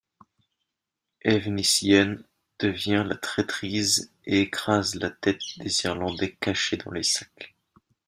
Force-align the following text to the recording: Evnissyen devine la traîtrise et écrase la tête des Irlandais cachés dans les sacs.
Evnissyen 1.25 2.23
devine 2.59 3.03
la 3.03 3.15
traîtrise 3.15 4.11
et 4.25 4.41
écrase 4.41 4.95
la 4.95 5.11
tête 5.11 5.43
des 5.57 5.83
Irlandais 5.85 6.35
cachés 6.41 6.77
dans 6.77 6.89
les 6.89 7.03
sacs. 7.03 7.55